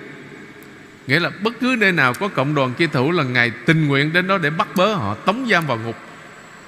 Nghĩa 1.06 1.20
là 1.20 1.30
bất 1.42 1.52
cứ 1.60 1.76
nơi 1.78 1.92
nào 1.92 2.14
có 2.14 2.28
cộng 2.28 2.54
đoàn 2.54 2.74
kia 2.74 2.86
thủ 2.86 3.10
là 3.10 3.24
Ngài 3.24 3.50
tình 3.50 3.86
nguyện 3.88 4.12
đến 4.12 4.26
đó 4.26 4.38
để 4.38 4.50
bắt 4.50 4.68
bớ 4.76 4.94
họ, 4.94 5.14
Tống 5.14 5.46
giam 5.50 5.66
vào 5.66 5.78
ngục. 5.78 5.96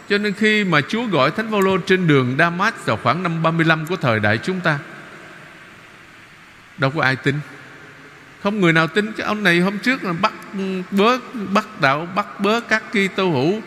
Cho 0.09 0.19
nên 0.19 0.33
khi 0.33 0.65
mà 0.65 0.81
Chúa 0.81 1.07
gọi 1.07 1.31
Thánh 1.31 1.51
Phaolô 1.51 1.79
trên 1.79 2.07
đường 2.07 2.35
Damas 2.39 2.75
Vào 2.85 2.99
khoảng 3.03 3.23
năm 3.23 3.43
35 3.43 3.87
của 3.87 3.97
thời 3.97 4.21
đại 4.21 4.39
chúng 4.39 4.61
ta, 4.61 4.79
đâu 6.77 6.91
có 6.91 7.03
ai 7.03 7.17
tin. 7.17 7.35
Không 8.43 8.61
người 8.61 8.73
nào 8.73 8.87
tin 8.87 9.13
cái 9.13 9.27
ông 9.27 9.43
này 9.43 9.61
hôm 9.61 9.79
trước 9.79 10.05
là 10.05 10.13
bắt 10.13 10.33
ừ, 10.59 10.83
bớ, 10.91 11.19
bắt 11.53 11.81
đạo, 11.81 12.09
bắt 12.15 12.41
bớ 12.41 12.61
các 12.61 12.83
Kitô 12.91 13.31
hữu. 13.31 13.61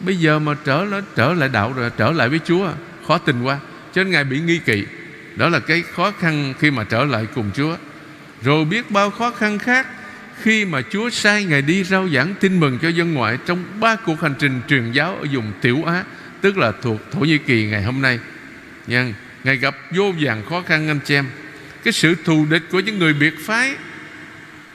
Bây 0.00 0.16
giờ 0.16 0.38
mà 0.38 0.54
trở 0.64 0.84
lại 0.84 1.02
trở 1.16 1.34
lại 1.34 1.48
đạo 1.48 1.72
rồi, 1.76 1.90
trở 1.96 2.10
lại 2.10 2.28
với 2.28 2.40
Chúa, 2.44 2.68
khó 3.06 3.18
tin 3.18 3.42
quá. 3.42 3.58
Cho 3.92 4.02
nên 4.02 4.12
ngài 4.12 4.24
bị 4.24 4.40
nghi 4.40 4.58
kỵ 4.58 4.84
đó 5.36 5.48
là 5.48 5.58
cái 5.58 5.82
khó 5.82 6.10
khăn 6.10 6.54
khi 6.58 6.70
mà 6.70 6.84
trở 6.84 7.04
lại 7.04 7.26
cùng 7.34 7.50
Chúa 7.54 7.76
rồi 8.42 8.64
biết 8.64 8.90
bao 8.90 9.10
khó 9.10 9.30
khăn 9.30 9.58
khác 9.58 9.86
khi 10.42 10.64
mà 10.64 10.82
Chúa 10.90 11.10
sai 11.10 11.44
Ngài 11.44 11.62
đi 11.62 11.84
rao 11.84 12.08
giảng 12.08 12.34
tin 12.40 12.60
mừng 12.60 12.78
cho 12.82 12.88
dân 12.88 13.14
ngoại 13.14 13.38
trong 13.46 13.64
ba 13.80 13.96
cuộc 13.96 14.20
hành 14.20 14.34
trình 14.38 14.60
truyền 14.68 14.92
giáo 14.92 15.16
ở 15.16 15.26
vùng 15.32 15.52
Tiểu 15.60 15.84
Á, 15.84 16.04
tức 16.40 16.58
là 16.58 16.72
thuộc 16.82 17.00
Thổ 17.12 17.20
Nhĩ 17.20 17.38
Kỳ 17.38 17.66
ngày 17.66 17.82
hôm 17.82 18.02
nay. 18.02 18.18
nhân 18.86 19.14
Ngài 19.44 19.56
gặp 19.56 19.76
vô 19.90 20.12
vàng 20.20 20.42
khó 20.50 20.62
khăn 20.66 20.88
anh 20.88 21.00
chị 21.04 21.14
em. 21.14 21.26
Cái 21.84 21.92
sự 21.92 22.14
thù 22.24 22.46
địch 22.50 22.62
của 22.70 22.80
những 22.80 22.98
người 22.98 23.12
biệt 23.12 23.34
phái 23.46 23.74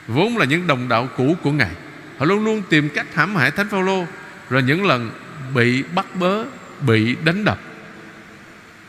vốn 0.08 0.38
là 0.38 0.46
những 0.46 0.68
đồng 0.68 0.90
đạo 0.90 1.10
cũ 1.18 1.36
của 1.42 1.52
Ngài. 1.52 1.72
Họ 2.18 2.26
luôn 2.26 2.46
luôn 2.46 2.64
tìm 2.70 2.90
cách 2.90 3.08
hãm 3.14 3.36
hại 3.36 3.52
Thánh 3.52 3.70
Phaolô, 3.70 4.06
rồi 4.50 4.64
những 4.64 4.86
lần 4.86 5.12
bị 5.56 5.84
bắt 5.96 6.16
bớ, 6.16 6.44
bị 6.88 7.16
đánh 7.26 7.46
đập. 7.46 7.60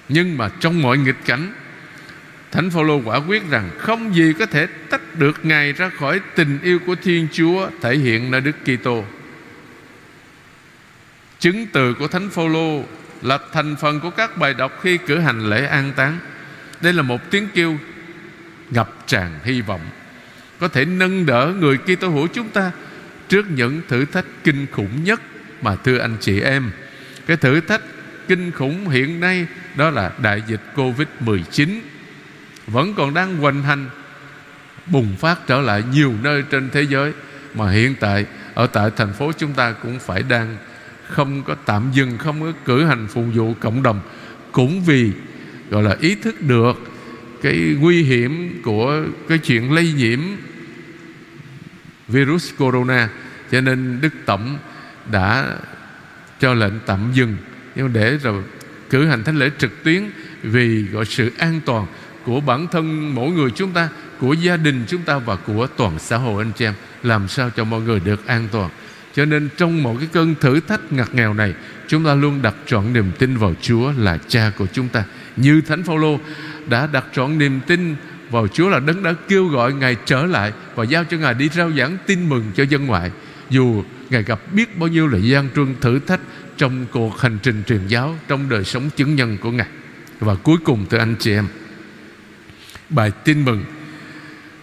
Nhưng 0.08 0.36
mà 0.36 0.48
trong 0.60 0.82
mọi 0.82 0.98
nghịch 0.98 1.24
cảnh, 1.24 1.52
Thánh 2.50 2.70
Phaolô 2.70 3.00
quả 3.04 3.16
quyết 3.16 3.50
rằng 3.50 3.70
không 3.78 4.14
gì 4.14 4.32
có 4.38 4.46
thể 4.46 4.66
tách 4.66 5.18
được 5.18 5.44
Ngài 5.44 5.72
ra 5.72 5.88
khỏi 5.88 6.20
tình 6.34 6.58
yêu 6.62 6.78
của 6.86 6.94
Thiên 6.94 7.28
Chúa 7.32 7.70
thể 7.80 7.96
hiện 7.96 8.30
nơi 8.30 8.40
Đức 8.40 8.56
Kitô. 8.64 9.04
Chứng 11.38 11.66
từ 11.72 11.94
của 11.94 12.08
Thánh 12.08 12.30
Phaolô 12.30 12.84
là 13.22 13.38
thành 13.52 13.76
phần 13.80 14.00
của 14.00 14.10
các 14.10 14.36
bài 14.36 14.54
đọc 14.54 14.78
khi 14.82 14.98
cử 14.98 15.18
hành 15.18 15.50
lễ 15.50 15.66
an 15.66 15.92
táng. 15.96 16.18
Đây 16.80 16.92
là 16.92 17.02
một 17.02 17.30
tiếng 17.30 17.48
kêu 17.54 17.78
ngập 18.70 19.06
tràn 19.06 19.38
hy 19.44 19.60
vọng, 19.60 19.80
có 20.58 20.68
thể 20.68 20.84
nâng 20.84 21.26
đỡ 21.26 21.54
người 21.58 21.78
Kitô 21.78 22.08
hữu 22.08 22.26
chúng 22.26 22.48
ta 22.48 22.70
trước 23.28 23.46
những 23.50 23.80
thử 23.88 24.04
thách 24.04 24.26
kinh 24.44 24.66
khủng 24.72 25.04
nhất 25.04 25.20
mà 25.62 25.76
thưa 25.76 25.98
anh 25.98 26.16
chị 26.20 26.40
em. 26.40 26.70
Cái 27.26 27.36
thử 27.36 27.60
thách 27.60 27.82
kinh 28.28 28.52
khủng 28.52 28.88
hiện 28.88 29.20
nay, 29.20 29.46
đó 29.76 29.90
là 29.90 30.12
đại 30.22 30.42
dịch 30.46 30.60
Covid-19 30.76 31.80
vẫn 32.66 32.94
còn 32.94 33.14
đang 33.14 33.36
hoành 33.36 33.62
hành, 33.62 33.86
bùng 34.86 35.16
phát 35.16 35.46
trở 35.46 35.60
lại 35.60 35.82
nhiều 35.92 36.14
nơi 36.22 36.42
trên 36.50 36.70
thế 36.72 36.82
giới, 36.82 37.12
mà 37.54 37.70
hiện 37.70 37.94
tại, 38.00 38.26
ở 38.54 38.66
tại 38.66 38.90
thành 38.96 39.12
phố 39.12 39.32
chúng 39.38 39.52
ta 39.52 39.72
cũng 39.72 39.98
phải 39.98 40.22
đang 40.22 40.56
không 41.08 41.42
có 41.42 41.54
tạm 41.54 41.90
dừng, 41.92 42.18
không 42.18 42.40
có 42.40 42.52
cử 42.64 42.84
hành 42.84 43.06
phục 43.08 43.24
vụ 43.34 43.54
cộng 43.60 43.82
đồng. 43.82 44.00
Cũng 44.52 44.84
vì, 44.84 45.12
gọi 45.70 45.82
là, 45.82 45.96
ý 46.00 46.14
thức 46.14 46.42
được 46.42 46.90
cái 47.42 47.76
nguy 47.80 48.02
hiểm 48.02 48.62
của 48.64 49.02
cái 49.28 49.38
chuyện 49.38 49.72
lây 49.72 49.92
nhiễm 49.92 50.20
virus 52.08 52.52
corona, 52.58 53.08
cho 53.52 53.60
nên 53.60 54.00
đức 54.00 54.12
tổng 54.26 54.58
đã 55.12 55.56
cho 56.40 56.54
lệnh 56.54 56.80
tạm 56.86 57.10
dừng 57.12 57.36
nhưng 57.78 57.92
để 57.92 58.16
rồi 58.16 58.42
cử 58.90 59.06
hành 59.06 59.24
thánh 59.24 59.38
lễ 59.38 59.50
trực 59.58 59.84
tuyến 59.84 60.02
vì 60.42 60.82
gọi 60.82 61.04
sự 61.04 61.30
an 61.38 61.60
toàn 61.64 61.86
của 62.24 62.40
bản 62.40 62.66
thân 62.72 63.14
mỗi 63.14 63.30
người 63.30 63.50
chúng 63.50 63.72
ta, 63.72 63.88
của 64.20 64.32
gia 64.32 64.56
đình 64.56 64.84
chúng 64.88 65.02
ta 65.02 65.18
và 65.18 65.36
của 65.36 65.66
toàn 65.76 65.98
xã 65.98 66.16
hội, 66.16 66.44
anh 66.44 66.52
chị 66.52 66.64
em, 66.64 66.74
làm 67.02 67.28
sao 67.28 67.50
cho 67.50 67.64
mọi 67.64 67.80
người 67.80 68.00
được 68.00 68.26
an 68.26 68.48
toàn? 68.52 68.70
Cho 69.14 69.24
nên 69.24 69.48
trong 69.56 69.82
một 69.82 69.96
cái 69.98 70.08
cơn 70.12 70.34
thử 70.40 70.60
thách 70.60 70.92
ngặt 70.92 71.14
nghèo 71.14 71.34
này, 71.34 71.54
chúng 71.88 72.04
ta 72.04 72.14
luôn 72.14 72.42
đặt 72.42 72.54
trọn 72.66 72.92
niềm 72.92 73.10
tin 73.18 73.36
vào 73.36 73.54
Chúa 73.60 73.92
là 73.96 74.18
cha 74.28 74.52
của 74.58 74.66
chúng 74.72 74.88
ta. 74.88 75.04
Như 75.36 75.60
Thánh 75.60 75.82
Phaolô 75.82 76.20
đã 76.68 76.88
đặt 76.92 77.04
trọn 77.12 77.38
niềm 77.38 77.60
tin 77.66 77.96
vào 78.30 78.48
Chúa 78.48 78.68
là 78.68 78.80
đấng 78.80 79.02
đã 79.02 79.14
kêu 79.28 79.46
gọi 79.46 79.72
Ngài 79.72 79.96
trở 80.06 80.26
lại 80.26 80.52
và 80.74 80.84
giao 80.84 81.04
cho 81.04 81.16
Ngài 81.16 81.34
đi 81.34 81.48
rao 81.48 81.70
giảng 81.70 81.96
tin 82.06 82.28
mừng 82.28 82.44
cho 82.54 82.64
dân 82.64 82.86
ngoại. 82.86 83.10
Dù 83.50 83.84
Ngài 84.10 84.22
gặp 84.22 84.40
biết 84.52 84.78
bao 84.78 84.88
nhiêu 84.88 85.08
là 85.08 85.18
gian 85.18 85.48
truân 85.54 85.74
thử 85.80 85.98
thách 85.98 86.20
trong 86.58 86.86
cuộc 86.92 87.20
hành 87.20 87.38
trình 87.42 87.62
truyền 87.66 87.86
giáo, 87.86 88.18
trong 88.28 88.48
đời 88.48 88.64
sống 88.64 88.90
chứng 88.96 89.16
nhân 89.16 89.38
của 89.38 89.50
Ngài. 89.50 89.68
Và 90.20 90.34
cuối 90.34 90.56
cùng, 90.64 90.86
thưa 90.90 90.98
anh 90.98 91.14
chị 91.18 91.32
em, 91.32 91.48
bài 92.88 93.10
tin 93.24 93.44
mừng. 93.44 93.64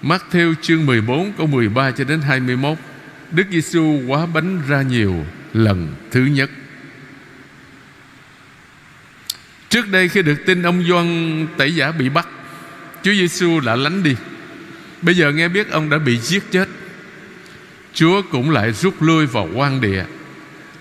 Matthew 0.04 0.54
chương 0.62 0.86
14 0.86 1.34
câu 1.38 1.48
13 1.48 1.92
cho 1.92 2.04
đến 2.04 2.22
21 2.22 2.78
Đức 3.32 3.44
Giêsu 3.52 4.02
quá 4.08 4.26
bánh 4.26 4.62
ra 4.68 4.82
nhiều 4.82 5.26
lần 5.54 5.96
thứ 6.12 6.22
nhất. 6.26 6.50
Trước 9.70 9.88
đây 9.92 10.10
khi 10.10 10.22
được 10.22 10.38
tin 10.46 10.64
ông 10.64 10.84
Doan 10.90 11.48
tẩy 11.58 11.76
giả 11.76 11.92
bị 11.92 12.10
bắt, 12.10 12.28
Chúa 13.04 13.14
Giêsu 13.14 13.60
đã 13.60 13.76
lánh 13.76 14.04
đi. 14.04 14.16
Bây 15.02 15.16
giờ 15.16 15.32
nghe 15.32 15.48
biết 15.48 15.72
ông 15.72 15.90
đã 15.90 15.98
bị 15.98 16.18
giết 16.18 16.44
chết. 16.52 16.70
Chúa 17.94 18.22
cũng 18.32 18.50
lại 18.50 18.72
rút 18.72 19.02
lui 19.02 19.26
vào 19.26 19.50
quan 19.54 19.82
địa. 19.82 20.06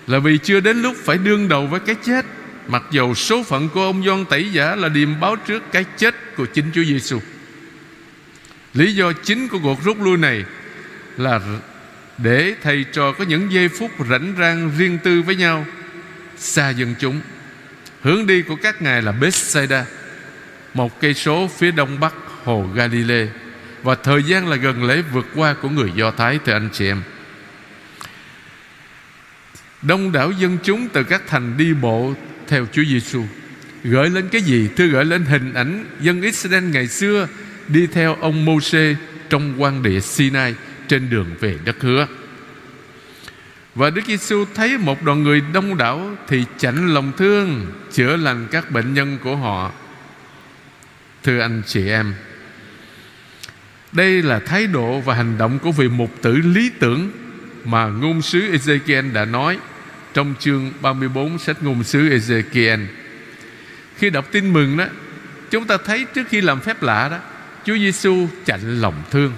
Là 0.07 0.19
vì 0.19 0.37
chưa 0.37 0.59
đến 0.59 0.81
lúc 0.81 0.95
phải 1.05 1.17
đương 1.17 1.47
đầu 1.47 1.67
với 1.67 1.79
cái 1.79 1.95
chết 2.05 2.25
Mặc 2.67 2.83
dầu 2.91 3.15
số 3.15 3.43
phận 3.43 3.69
của 3.69 3.81
ông 3.81 4.05
Doan 4.05 4.25
tẩy 4.25 4.51
giả 4.51 4.75
là 4.75 4.89
điềm 4.89 5.19
báo 5.19 5.35
trước 5.35 5.63
cái 5.71 5.85
chết 5.97 6.15
của 6.37 6.45
chính 6.45 6.65
Chúa 6.73 6.83
Giêsu. 6.83 7.19
Lý 8.73 8.95
do 8.95 9.13
chính 9.13 9.47
của 9.47 9.59
cuộc 9.63 9.83
rút 9.83 10.01
lui 10.01 10.17
này 10.17 10.45
là 11.17 11.39
để 12.17 12.55
thầy 12.63 12.85
trò 12.93 13.11
có 13.11 13.25
những 13.25 13.51
giây 13.51 13.69
phút 13.69 13.91
rảnh 14.09 14.33
rang 14.39 14.71
riêng 14.77 14.97
tư 15.03 15.21
với 15.21 15.35
nhau 15.35 15.65
xa 16.37 16.69
dân 16.69 16.95
chúng. 16.99 17.21
Hướng 18.01 18.27
đi 18.27 18.41
của 18.41 18.55
các 18.55 18.81
ngài 18.81 19.01
là 19.01 19.11
Bethsaida, 19.11 19.85
một 20.73 21.01
cây 21.01 21.13
số 21.13 21.49
phía 21.57 21.71
đông 21.71 21.99
bắc 21.99 22.13
hồ 22.43 22.67
Galilee 22.73 23.27
và 23.83 23.95
thời 23.95 24.23
gian 24.23 24.47
là 24.47 24.55
gần 24.55 24.83
lễ 24.83 25.01
vượt 25.13 25.25
qua 25.35 25.55
của 25.61 25.69
người 25.69 25.91
Do 25.95 26.11
Thái 26.11 26.39
thưa 26.45 26.53
anh 26.53 26.69
chị 26.73 26.87
em. 26.87 27.01
Đông 29.87 30.11
đảo 30.11 30.31
dân 30.31 30.57
chúng 30.63 30.87
từ 30.93 31.03
các 31.03 31.21
thành 31.27 31.57
đi 31.57 31.73
bộ 31.73 32.13
theo 32.47 32.65
Chúa 32.71 32.83
Giêsu. 32.83 33.23
Gửi 33.83 34.09
lên 34.09 34.29
cái 34.31 34.41
gì? 34.41 34.69
Thưa 34.75 34.87
gửi 34.87 35.05
lên 35.05 35.25
hình 35.25 35.53
ảnh 35.53 35.85
dân 36.01 36.21
Israel 36.21 36.63
ngày 36.63 36.87
xưa 36.87 37.27
đi 37.67 37.87
theo 37.87 38.15
ông 38.15 38.45
Môsê 38.45 38.95
trong 39.29 39.61
quan 39.61 39.83
địa 39.83 39.99
Sinai 39.99 40.55
trên 40.87 41.09
đường 41.09 41.27
về 41.39 41.57
đất 41.65 41.75
hứa. 41.81 42.07
Và 43.75 43.89
Đức 43.89 44.01
Giêsu 44.07 44.45
thấy 44.55 44.77
một 44.77 45.03
đoàn 45.03 45.23
người 45.23 45.41
đông 45.53 45.77
đảo 45.77 46.17
thì 46.27 46.45
chảnh 46.57 46.93
lòng 46.93 47.11
thương, 47.17 47.65
chữa 47.93 48.15
lành 48.15 48.47
các 48.51 48.71
bệnh 48.71 48.93
nhân 48.93 49.17
của 49.23 49.35
họ. 49.35 49.71
Thưa 51.23 51.39
anh 51.39 51.61
chị 51.67 51.87
em, 51.87 52.13
đây 53.91 54.21
là 54.21 54.39
thái 54.39 54.67
độ 54.67 54.99
và 54.99 55.15
hành 55.15 55.37
động 55.37 55.59
của 55.59 55.71
vị 55.71 55.89
mục 55.89 56.11
tử 56.21 56.35
lý 56.35 56.71
tưởng 56.79 57.11
mà 57.65 57.85
ngôn 57.85 58.21
sứ 58.21 58.39
Ezekiel 58.39 59.13
đã 59.13 59.25
nói 59.25 59.57
trong 60.15 60.33
chương 60.39 60.71
34 60.81 61.39
sách 61.39 61.63
ngôn 61.63 61.83
sứ 61.83 62.09
Ezekiel. 62.09 62.85
Khi 63.95 64.09
đọc 64.09 64.25
tin 64.31 64.53
mừng 64.53 64.77
đó, 64.77 64.85
chúng 65.51 65.67
ta 65.67 65.77
thấy 65.85 66.05
trước 66.05 66.27
khi 66.29 66.41
làm 66.41 66.59
phép 66.59 66.83
lạ 66.83 67.09
đó, 67.11 67.17
Chúa 67.65 67.77
Giêsu 67.77 68.27
chạnh 68.45 68.81
lòng 68.81 69.03
thương. 69.11 69.33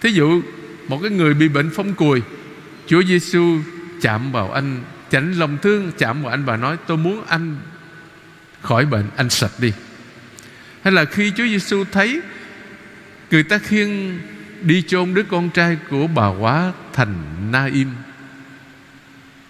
Thí 0.00 0.10
dụ 0.10 0.42
một 0.88 0.98
cái 1.02 1.10
người 1.10 1.34
bị 1.34 1.48
bệnh 1.48 1.70
phong 1.74 1.94
cùi, 1.94 2.22
Chúa 2.86 3.02
Giêsu 3.02 3.58
chạm 4.00 4.32
vào 4.32 4.52
anh, 4.52 4.82
chạnh 5.10 5.32
lòng 5.32 5.58
thương 5.62 5.92
chạm 5.98 6.22
vào 6.22 6.30
anh 6.30 6.44
và 6.44 6.56
nói 6.56 6.76
tôi 6.86 6.96
muốn 6.96 7.24
anh 7.26 7.56
khỏi 8.62 8.86
bệnh, 8.86 9.06
anh 9.16 9.30
sạch 9.30 9.52
đi. 9.58 9.72
Hay 10.82 10.92
là 10.92 11.04
khi 11.04 11.32
Chúa 11.36 11.46
Giêsu 11.46 11.84
thấy 11.92 12.20
người 13.30 13.42
ta 13.42 13.58
khiêng 13.58 14.18
đi 14.62 14.82
chôn 14.82 15.14
đứa 15.14 15.22
con 15.22 15.50
trai 15.50 15.76
của 15.90 16.06
bà 16.06 16.28
quá 16.28 16.72
thành 16.92 17.14
Na-im 17.52 17.88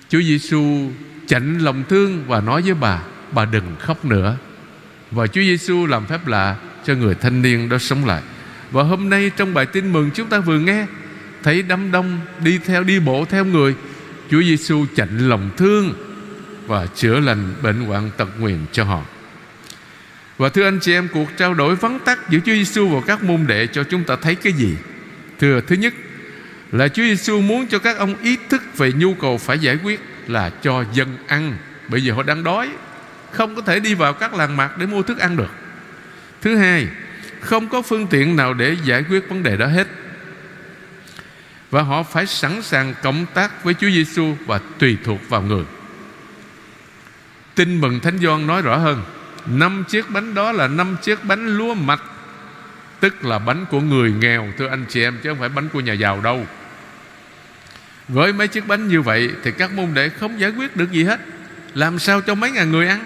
Chúa 0.09 0.23
Giêsu 0.23 0.91
chạnh 1.27 1.59
lòng 1.59 1.85
thương 1.89 2.25
và 2.27 2.41
nói 2.41 2.63
với 2.63 2.75
bà 2.75 3.03
bà 3.33 3.45
đừng 3.45 3.77
khóc 3.79 4.05
nữa. 4.05 4.37
Và 5.11 5.27
Chúa 5.27 5.41
Giêsu 5.41 5.87
làm 5.87 6.07
phép 6.07 6.27
lạ 6.27 6.57
cho 6.87 6.95
người 6.95 7.15
thanh 7.15 7.43
niên 7.43 7.69
đó 7.69 7.79
sống 7.79 8.07
lại. 8.07 8.23
Và 8.71 8.83
hôm 8.83 9.11
nay 9.11 9.31
trong 9.37 9.55
bài 9.55 9.67
tin 9.67 9.93
mừng 9.93 10.11
chúng 10.15 10.29
ta 10.29 10.39
vừa 10.39 10.59
nghe, 10.59 10.87
thấy 11.43 11.63
đám 11.63 11.93
đông 11.93 12.21
đi 12.45 12.59
theo, 12.59 12.85
đi 12.85 13.01
bộ 13.01 13.25
theo 13.25 13.45
người, 13.45 13.75
Chúa 14.31 14.43
Giêsu 14.43 14.87
chạnh 14.97 15.29
lòng 15.29 15.51
thương 15.57 15.95
và 16.67 16.87
chữa 16.87 17.21
lành 17.21 17.55
bệnh 17.63 17.85
hoạn 17.85 18.11
tật 18.17 18.29
nguyền 18.39 18.59
cho 18.73 18.85
họ. 18.85 19.03
Và 20.39 20.49
thưa 20.49 20.65
anh 20.65 20.79
chị 20.81 20.93
em, 20.93 21.09
cuộc 21.13 21.29
trao 21.37 21.55
đổi 21.55 21.77
vắn 21.77 21.99
tắt 22.05 22.31
giữa 22.31 22.39
Chúa 22.39 22.53
Giêsu 22.53 22.89
và 22.89 23.01
các 23.07 23.23
môn 23.23 23.47
đệ 23.47 23.67
cho 23.67 23.85
chúng 23.85 24.05
ta 24.05 24.17
thấy 24.17 24.35
cái 24.35 24.53
gì? 24.53 24.77
Thưa, 25.39 25.61
thứ 25.61 25.77
nhất 25.77 25.95
là 26.73 26.89
Chúa 26.89 27.03
Giêsu 27.03 27.41
muốn 27.41 27.67
cho 27.67 27.79
các 27.79 27.99
ông 27.99 28.15
ý 28.23 28.37
thức 28.49 28.63
về 28.77 28.93
nhu 28.93 29.15
cầu 29.15 29.39
phải 29.39 29.59
giải 29.59 29.79
quyết 29.85 30.01
là 30.27 30.51
cho 30.63 30.85
dân 30.93 31.17
ăn. 31.27 31.57
Bây 31.89 32.05
giờ 32.05 32.15
họ 32.15 32.23
đang 32.23 32.45
đói 32.45 32.71
không 33.31 33.55
có 33.55 33.63
thể 33.63 33.81
đi 33.81 33.95
vào 33.95 34.13
các 34.13 34.35
làng 34.35 34.57
mạc 34.57 34.79
để 34.79 34.87
mua 34.87 35.03
thức 35.03 35.19
ăn 35.19 35.37
được. 35.37 35.51
Thứ 36.41 36.57
hai 36.57 36.87
không 37.41 37.69
có 37.69 37.83
phương 37.83 38.07
tiện 38.07 38.37
nào 38.37 38.55
để 38.55 38.77
giải 38.85 39.05
quyết 39.11 39.29
vấn 39.29 39.43
đề 39.43 39.57
đó 39.57 39.67
hết. 39.67 39.87
Và 41.71 41.83
họ 41.83 42.03
phải 42.03 42.27
sẵn 42.27 42.63
sàng 42.63 42.95
cộng 43.03 43.27
tác 43.35 43.65
với 43.65 43.75
Chúa 43.75 43.91
Giêsu 43.91 44.37
và 44.47 44.61
tùy 44.79 44.97
thuộc 45.05 45.29
vào 45.29 45.43
người. 45.43 45.65
Tin 47.55 47.81
mừng 47.81 48.01
Thánh 48.01 48.19
Gioan 48.19 48.47
nói 48.47 48.63
rõ 48.63 48.77
hơn, 48.77 49.03
năm 49.47 49.85
chiếc 49.89 50.11
bánh 50.11 50.35
đó 50.35 50.53
là 50.53 50.69
năm 50.69 50.97
chiếc 51.03 51.25
bánh 51.25 51.47
lúa 51.47 51.75
mạch 51.75 52.03
Tức 53.01 53.25
là 53.25 53.39
bánh 53.39 53.67
của 53.71 53.81
người 53.81 54.13
nghèo 54.13 54.53
Thưa 54.59 54.69
anh 54.69 54.85
chị 54.89 55.03
em 55.03 55.19
chứ 55.23 55.31
không 55.31 55.39
phải 55.39 55.49
bánh 55.49 55.69
của 55.69 55.81
nhà 55.81 55.93
giàu 55.93 56.21
đâu. 56.21 56.47
Với 58.09 58.33
mấy 58.33 58.49
chiếc 58.49 58.67
bánh 58.67 58.89
như 58.89 59.03
vậy 59.03 59.31
Thì 59.45 59.51
các 59.59 59.73
môn 59.73 59.95
đệ 59.95 60.09
không 60.09 60.41
giải 60.41 60.51
quyết 60.51 60.77
được 60.77 60.93
gì 60.93 61.05
hết. 61.05 61.21
Làm 61.75 61.99
sao 61.99 62.21
cho 62.21 62.35
mấy 62.35 62.51
ngàn 62.51 62.73
người 62.73 62.89
ăn? 62.89 63.05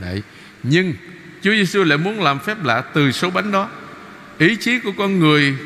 Đấy. 0.00 0.22
Nhưng 0.62 0.94
Chúa 1.42 1.50
Giêsu 1.50 1.84
lại 1.84 1.98
muốn 1.98 2.22
làm 2.22 2.38
phép 2.38 2.64
lạ 2.64 2.82
từ 2.94 3.12
số 3.12 3.30
bánh 3.30 3.52
đó. 3.52 3.68
Ý 4.38 4.56
chí 4.56 4.78
của 4.78 4.92
con 4.98 5.18
người, 5.18 5.56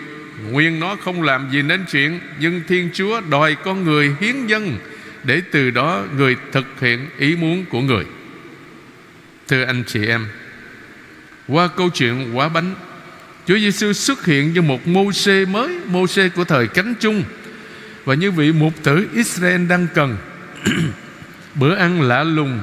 Nguyên 0.50 0.80
nó 0.80 0.96
không 0.96 1.22
làm 1.22 1.50
gì 1.52 1.62
nên 1.62 1.84
chuyện, 1.90 2.20
Nhưng 2.40 2.60
Thiên 2.68 2.90
Chúa 2.94 3.20
đòi 3.20 3.54
con 3.54 3.84
người 3.84 4.16
hiến 4.20 4.46
dân 4.46 4.78
Để 5.24 5.42
từ 5.50 5.70
đó 5.70 6.04
người 6.16 6.36
thực 6.52 6.80
hiện 6.80 7.08
ý 7.18 7.36
muốn 7.36 7.64
của 7.64 7.80
người. 7.80 8.04
Thưa 9.48 9.64
anh 9.64 9.84
chị 9.86 10.06
em, 10.06 10.26
Qua 11.48 11.68
câu 11.68 11.90
chuyện 11.90 12.30
quả 12.34 12.48
bánh, 12.48 12.74
Chúa 13.46 13.58
Giêsu 13.58 13.92
xuất 13.92 14.24
hiện 14.24 14.52
như 14.52 14.62
một 14.62 14.88
mô 14.88 15.12
xê 15.12 15.44
mới 15.44 15.78
Mô 15.86 16.06
xê 16.06 16.28
của 16.28 16.44
thời 16.44 16.66
cánh 16.66 16.94
chung 17.00 17.24
và 18.04 18.14
như 18.14 18.30
vị 18.30 18.52
mục 18.52 18.72
tử 18.82 19.08
Israel 19.14 19.66
đang 19.66 19.86
cần 19.94 20.16
Bữa 21.54 21.74
ăn 21.74 22.02
lạ 22.02 22.22
lùng 22.22 22.60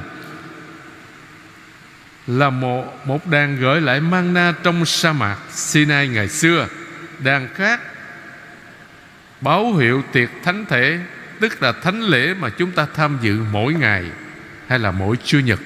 Là 2.26 2.50
một, 2.50 3.06
một 3.06 3.26
đàn 3.26 3.56
gửi 3.56 3.80
lại 3.80 4.00
manna 4.00 4.54
trong 4.62 4.86
sa 4.86 5.12
mạc 5.12 5.36
Sinai 5.50 6.08
ngày 6.08 6.28
xưa. 6.28 6.68
Đàn 7.18 7.48
khác 7.54 7.80
Báo 9.40 9.74
hiệu 9.74 10.02
tiệc 10.12 10.28
thánh 10.44 10.64
thể 10.68 10.98
Tức 11.40 11.62
là 11.62 11.72
thánh 11.72 12.00
lễ 12.00 12.34
mà 12.34 12.50
chúng 12.50 12.70
ta 12.70 12.86
tham 12.94 13.18
dự 13.22 13.38
mỗi 13.52 13.74
ngày 13.74 14.04
Hay 14.66 14.78
là 14.78 14.90
mỗi 14.90 15.16
Chủ 15.24 15.38
nhật 15.38 15.60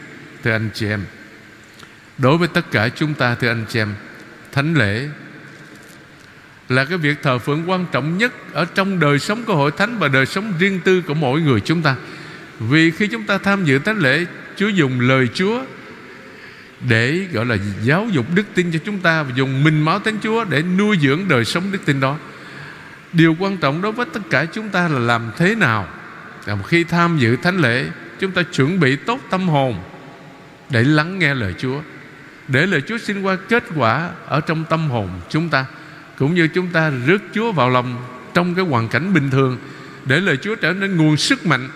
Thưa 0.44 0.52
anh 0.52 0.70
chị 0.74 0.88
em. 0.88 1.04
Đối 2.18 2.38
với 2.38 2.48
tất 2.48 2.70
cả 2.70 2.88
chúng 2.88 3.14
ta 3.14 3.34
thưa 3.34 3.48
anh 3.48 3.64
chị 3.68 3.80
em 3.80 3.94
Thánh 4.52 4.74
lễ 4.74 5.08
là 6.68 6.84
cái 6.84 6.98
việc 6.98 7.22
thờ 7.22 7.38
phượng 7.38 7.70
quan 7.70 7.86
trọng 7.92 8.18
nhất 8.18 8.32
Ở 8.52 8.64
trong 8.64 8.98
đời 8.98 9.18
sống 9.18 9.44
của 9.44 9.56
hội 9.56 9.70
thánh 9.70 9.98
Và 9.98 10.08
đời 10.08 10.26
sống 10.26 10.52
riêng 10.58 10.80
tư 10.84 11.02
của 11.02 11.14
mỗi 11.14 11.40
người 11.40 11.60
chúng 11.60 11.82
ta. 11.82 11.96
Vì 12.60 12.90
khi 12.90 13.06
chúng 13.06 13.22
ta 13.22 13.38
tham 13.38 13.64
dự 13.64 13.78
thánh 13.78 13.98
lễ, 13.98 14.26
Chúa 14.56 14.68
dùng 14.68 15.00
lời 15.00 15.28
Chúa 15.34 15.62
Để, 16.88 17.26
gọi 17.32 17.46
là, 17.46 17.56
giáo 17.82 18.08
dục 18.12 18.26
đức 18.34 18.46
tin 18.54 18.72
cho 18.72 18.78
chúng 18.84 18.98
ta 18.98 19.22
Và 19.22 19.30
dùng 19.34 19.64
mình 19.64 19.82
máu 19.82 19.98
Thánh 19.98 20.18
Chúa 20.22 20.44
Để 20.44 20.62
nuôi 20.62 20.98
dưỡng 21.02 21.28
đời 21.28 21.44
sống 21.44 21.72
đức 21.72 21.78
tin 21.84 22.00
đó. 22.00 22.18
Điều 23.12 23.36
quan 23.38 23.56
trọng 23.56 23.82
đối 23.82 23.92
với 23.92 24.06
tất 24.12 24.20
cả 24.30 24.44
chúng 24.44 24.68
ta 24.68 24.88
là 24.88 24.98
làm 24.98 25.30
thế 25.36 25.54
nào 25.54 25.88
là 26.46 26.56
Khi 26.66 26.84
tham 26.84 27.18
dự 27.18 27.36
thánh 27.36 27.58
lễ, 27.58 27.86
Chúng 28.18 28.32
ta 28.32 28.42
chuẩn 28.42 28.80
bị 28.80 28.96
tốt 28.96 29.20
tâm 29.30 29.48
hồn 29.48 29.74
Để 30.70 30.82
lắng 30.82 31.18
nghe 31.18 31.34
lời 31.34 31.54
Chúa, 31.58 31.80
để 32.48 32.66
lời 32.66 32.80
Chúa 32.80 32.98
sinh 32.98 33.22
qua 33.22 33.36
kết 33.48 33.64
quả 33.76 34.10
Ở 34.26 34.40
trong 34.40 34.64
tâm 34.64 34.90
hồn 34.90 35.08
chúng 35.30 35.48
ta. 35.48 35.66
Cũng 36.18 36.34
như 36.34 36.48
chúng 36.48 36.68
ta 36.68 36.90
rước 37.06 37.22
Chúa 37.34 37.52
vào 37.52 37.70
lòng 37.70 38.04
Trong 38.34 38.54
cái 38.54 38.64
hoàn 38.64 38.88
cảnh 38.88 39.14
bình 39.14 39.30
thường, 39.30 39.58
Để 40.04 40.20
lời 40.20 40.36
Chúa 40.36 40.54
trở 40.54 40.72
nên 40.72 40.96
nguồn 40.96 41.16
sức 41.16 41.46
mạnh, 41.46 41.68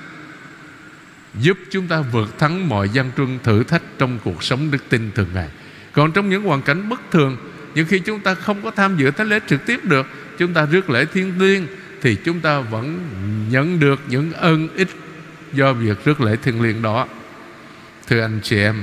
Giúp 1.35 1.59
chúng 1.71 1.87
ta 1.87 2.01
vượt 2.01 2.39
thắng 2.39 2.69
mọi 2.69 2.89
gian 2.89 3.11
truân 3.17 3.39
thử 3.43 3.65
thách 3.65 3.83
Trong 3.99 4.19
cuộc 4.25 4.43
sống 4.43 4.71
đức 4.71 4.89
tin 4.89 5.11
thường 5.15 5.29
ngày 5.35 5.49
Còn 5.93 6.13
trong 6.13 6.31
những 6.31 6.43
hoàn 6.43 6.63
cảnh 6.63 6.89
bất 6.89 7.01
thường 7.11 7.37
những 7.75 7.87
khi 7.87 7.99
chúng 7.99 8.21
ta 8.21 8.35
không 8.35 8.63
có 8.63 8.71
tham 8.71 8.97
dự 8.97 9.11
thánh 9.11 9.29
lễ 9.29 9.41
trực 9.49 9.67
tiếp 9.67 9.85
được, 9.85 10.07
Chúng 10.39 10.55
ta 10.55 10.67
rước 10.67 10.91
lễ 10.91 11.05
thiên 11.13 11.39
liêng, 11.39 11.67
Thì 12.03 12.15
chúng 12.15 12.41
ta 12.41 12.61
vẫn 12.61 12.99
nhận 13.51 13.81
được 13.81 14.01
những 14.09 14.33
ơn 14.33 14.69
ích 14.77 14.89
Do 15.53 15.73
việc 15.73 16.05
rước 16.05 16.21
lễ 16.21 16.37
thiên 16.43 16.63
liêng 16.63 16.83
đó 16.83 17.07
Thưa 18.09 18.21
anh 18.21 18.41
chị 18.43 18.59
em, 18.59 18.83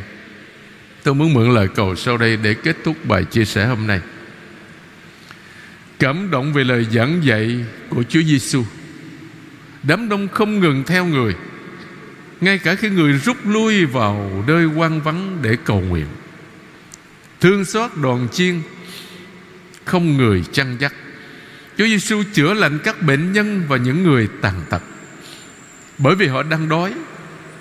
Tôi 1.04 1.16
muốn 1.16 1.34
mượn 1.34 1.54
lời 1.54 1.68
cầu 1.68 1.96
sau 1.96 2.18
đây 2.18 2.38
để 2.38 2.54
kết 2.54 2.76
thúc 2.84 2.96
bài 3.06 3.24
chia 3.24 3.46
sẻ 3.46 3.66
hôm 3.66 3.88
nay. 3.88 4.02
Cảm 6.00 6.32
động 6.32 6.54
về 6.54 6.64
lời 6.64 6.88
giảng 6.92 7.24
dạy 7.24 7.66
của 7.90 8.04
Chúa 8.04 8.22
Giêsu. 8.22 8.64
Đám 9.84 10.10
đông 10.10 10.28
không 10.28 10.60
ngừng 10.60 10.84
theo 10.84 11.06
người, 11.06 11.36
ngay 12.42 12.58
cả 12.58 12.76
khi 12.76 12.90
người 12.90 13.14
rút 13.14 13.38
lui 13.46 13.86
vào 13.86 14.44
nơi 14.48 14.66
quan 14.66 15.02
vắng 15.02 15.38
để 15.42 15.58
cầu 15.64 15.82
nguyện. 15.82 16.08
Thương 17.42 17.66
xót 17.66 17.92
đoàn 17.96 18.28
chiên, 18.32 18.62
không 19.86 20.18
người 20.18 20.44
chăn 20.52 20.78
dắt. 20.80 20.94
Chúa 21.78 21.86
Giêsu 21.86 22.24
chữa 22.34 22.54
lành 22.54 22.80
các 22.84 23.02
bệnh 23.02 23.32
nhân 23.32 23.64
và 23.68 23.78
những 23.78 24.04
người 24.04 24.28
tàn 24.42 24.62
tật. 24.70 24.82
Bởi 25.98 26.16
vì 26.16 26.28
họ 26.28 26.44
đang 26.44 26.70
đói 26.70 26.94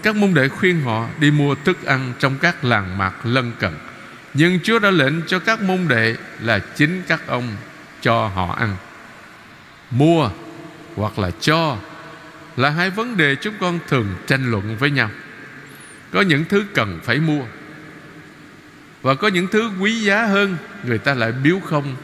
các 0.05 0.17
môn 0.17 0.35
đệ 0.35 0.49
khuyên 0.49 0.81
họ 0.81 1.09
đi 1.21 1.31
mua 1.31 1.55
thức 1.55 1.87
ăn 1.87 2.13
Trong 2.19 2.39
các 2.41 2.65
làng 2.65 2.99
mạc 2.99 3.27
lân 3.27 3.53
cận 3.59 3.73
Nhưng 4.35 4.59
Chúa 4.63 4.79
đã 4.79 4.91
lệnh 4.91 5.23
cho 5.27 5.39
các 5.39 5.61
môn 5.61 5.89
đệ 5.89 6.17
Là 6.41 6.59
chính 6.59 7.03
các 7.09 7.27
ông 7.27 7.57
cho 8.05 8.27
họ 8.27 8.55
ăn. 8.55 8.77
Mua 9.91 10.31
hoặc 10.97 11.19
là 11.19 11.31
cho 11.41 11.77
Là 12.57 12.71
hai 12.71 12.91
vấn 12.91 13.17
đề 13.17 13.37
chúng 13.37 13.55
con 13.61 13.79
thường 13.89 14.07
tranh 14.27 14.51
luận 14.51 14.77
với 14.77 14.91
nhau. 14.91 15.11
Có 16.13 16.21
những 16.21 16.45
thứ 16.45 16.65
cần 16.75 17.01
phải 17.03 17.19
mua 17.19 17.43
Và 19.03 19.15
có 19.15 19.29
những 19.29 19.47
thứ 19.47 19.71
quý 19.81 20.01
giá 20.01 20.27
hơn 20.27 20.57
Người 20.87 20.99
ta 20.99 21.15
lại 21.15 21.33
biếu 21.33 21.61
không 21.61 21.97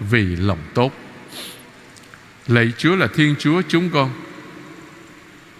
Vì 0.00 0.36
lòng 0.36 0.58
tốt. 0.74 0.92
Lạy 2.46 2.72
Chúa 2.78 2.96
là 2.96 3.06
Thiên 3.06 3.34
Chúa 3.38 3.62
chúng 3.68 3.90
con. 3.90 4.10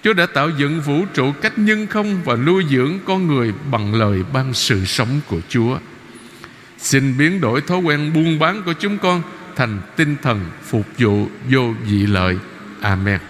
Chúa 0.03 0.13
đã 0.13 0.27
tạo 0.27 0.51
dựng 0.51 0.81
vũ 0.81 1.05
trụ 1.15 1.33
cách 1.33 1.59
nhân 1.59 1.87
không 1.87 2.23
Và 2.25 2.37
nuôi 2.37 2.65
dưỡng 2.71 2.99
con 3.05 3.27
người 3.27 3.53
bằng 3.71 3.95
lời 3.95 4.23
ban 4.33 4.55
sự 4.55 4.85
sống 4.85 5.21
của 5.27 5.41
Chúa. 5.49 5.79
Xin 6.79 7.19
biến 7.19 7.41
đổi 7.41 7.61
thói 7.61 7.79
quen 7.79 8.13
buôn 8.15 8.39
bán 8.39 8.63
của 8.63 8.73
chúng 8.73 8.99
con 8.99 9.23
Thành 9.59 9.81
tinh 9.97 10.17
thần 10.23 10.41
phục 10.63 10.87
vụ 10.99 11.27
vô 11.51 11.75
dị 11.87 12.07
lợi. 12.07 12.37
Amen. 12.81 13.21